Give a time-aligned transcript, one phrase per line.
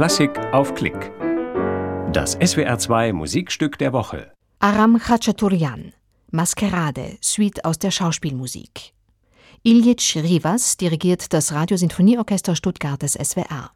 [0.00, 1.12] Klassik auf Klick.
[2.10, 4.32] Das SWR2 Musikstück der Woche.
[4.58, 5.92] Aram Khachaturian,
[6.30, 8.94] Maskerade, Suite aus der Schauspielmusik.
[9.62, 13.72] Ilyich Rivas dirigiert das Radiosinfonieorchester Stuttgart des SWR.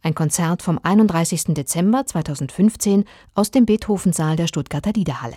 [0.00, 1.48] Ein Konzert vom 31.
[1.48, 3.04] Dezember 2015
[3.34, 5.36] aus dem Beethovensaal der Stuttgarter Liederhalle.